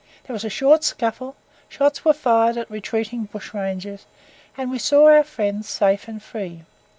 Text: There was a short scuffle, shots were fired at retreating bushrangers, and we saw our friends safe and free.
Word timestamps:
There 0.25 0.33
was 0.33 0.43
a 0.43 0.49
short 0.49 0.83
scuffle, 0.83 1.35
shots 1.69 2.03
were 2.03 2.13
fired 2.15 2.57
at 2.57 2.71
retreating 2.71 3.25
bushrangers, 3.25 4.07
and 4.57 4.71
we 4.71 4.79
saw 4.79 5.05
our 5.07 5.23
friends 5.23 5.69
safe 5.69 6.07
and 6.07 6.23
free. 6.23 6.63